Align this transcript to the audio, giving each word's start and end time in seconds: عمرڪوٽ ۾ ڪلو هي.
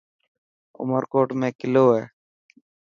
عمرڪوٽ 0.81 1.27
۾ 1.41 1.47
ڪلو 1.59 1.85
هي. 1.95 2.03